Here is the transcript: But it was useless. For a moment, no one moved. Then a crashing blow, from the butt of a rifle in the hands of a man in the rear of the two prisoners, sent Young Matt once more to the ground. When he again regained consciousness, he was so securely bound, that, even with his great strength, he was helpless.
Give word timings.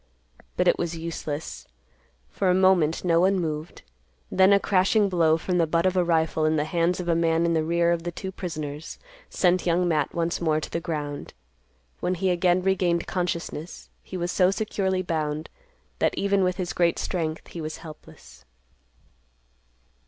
But 0.57 0.67
it 0.67 0.79
was 0.79 0.97
useless. 0.97 1.67
For 2.31 2.49
a 2.49 2.55
moment, 2.55 3.05
no 3.05 3.19
one 3.21 3.39
moved. 3.39 3.83
Then 4.31 4.51
a 4.51 4.59
crashing 4.59 5.09
blow, 5.09 5.37
from 5.37 5.59
the 5.59 5.67
butt 5.67 5.85
of 5.85 5.95
a 5.95 6.03
rifle 6.03 6.43
in 6.43 6.55
the 6.55 6.63
hands 6.65 6.99
of 6.99 7.07
a 7.07 7.13
man 7.13 7.45
in 7.45 7.53
the 7.53 7.63
rear 7.63 7.91
of 7.91 8.01
the 8.01 8.11
two 8.11 8.31
prisoners, 8.31 8.97
sent 9.29 9.67
Young 9.67 9.87
Matt 9.87 10.15
once 10.15 10.41
more 10.41 10.59
to 10.59 10.71
the 10.71 10.79
ground. 10.79 11.35
When 11.99 12.15
he 12.15 12.31
again 12.31 12.63
regained 12.63 13.05
consciousness, 13.05 13.91
he 14.01 14.17
was 14.17 14.31
so 14.31 14.49
securely 14.49 15.03
bound, 15.03 15.51
that, 15.99 16.15
even 16.17 16.43
with 16.43 16.57
his 16.57 16.73
great 16.73 16.97
strength, 16.97 17.49
he 17.49 17.61
was 17.61 17.77
helpless. 17.77 18.43